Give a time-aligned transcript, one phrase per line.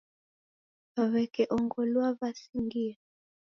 [1.11, 2.91] W'eke ongolua w'asingie.